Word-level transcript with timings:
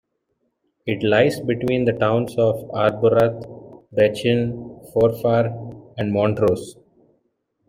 It 0.87 1.03
lies 1.07 1.39
between 1.41 1.85
the 1.85 1.93
towns 1.93 2.35
of 2.39 2.67
Arbroath, 2.73 3.45
Brechin, 3.93 4.79
Forfar 4.91 5.93
and 5.95 6.11
Montrose. 6.11 6.75